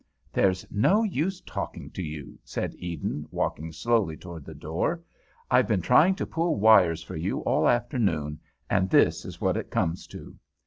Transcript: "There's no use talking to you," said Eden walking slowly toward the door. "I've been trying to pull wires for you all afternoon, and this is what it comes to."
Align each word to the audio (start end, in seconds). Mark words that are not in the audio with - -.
"There's 0.33 0.65
no 0.71 1.03
use 1.03 1.41
talking 1.41 1.91
to 1.91 2.01
you," 2.01 2.39
said 2.43 2.73
Eden 2.79 3.27
walking 3.29 3.71
slowly 3.71 4.17
toward 4.17 4.45
the 4.45 4.55
door. 4.55 4.99
"I've 5.51 5.67
been 5.67 5.83
trying 5.83 6.15
to 6.15 6.25
pull 6.25 6.55
wires 6.59 7.03
for 7.03 7.15
you 7.15 7.41
all 7.41 7.69
afternoon, 7.69 8.39
and 8.67 8.89
this 8.89 9.25
is 9.25 9.39
what 9.39 9.57
it 9.57 9.69
comes 9.69 10.07
to." 10.07 10.39